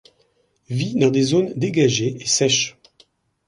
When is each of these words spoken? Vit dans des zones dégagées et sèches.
Vit 0.71 0.95
dans 0.97 1.11
des 1.11 1.21
zones 1.21 1.53
dégagées 1.55 2.17
et 2.19 2.25
sèches. 2.25 2.75